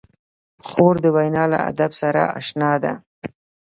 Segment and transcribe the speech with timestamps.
[0.67, 2.93] خور د وینا له ادب سره اشنا ده.